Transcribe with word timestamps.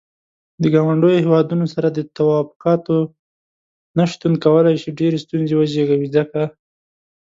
د 0.61 0.63
ګاونډيو 0.73 1.21
هيوادونو 1.23 1.65
سره 1.73 1.87
د 1.91 1.99
تووافقاتو 2.17 2.97
نه 3.97 4.05
شتون 4.11 4.33
کولاي 4.45 4.75
شي 4.81 4.89
ډيرې 4.99 5.17
ستونزې 5.25 5.55
وزيږوي 5.57 6.07
ځکه. 6.15 6.41